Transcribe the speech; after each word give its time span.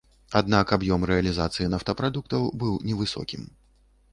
Аднак 0.39 0.71
аб'ём 0.77 1.01
рэалізацыі 1.11 1.67
нафтапрадуктаў 1.75 2.49
быў 2.65 2.73
невысокім. 2.89 3.47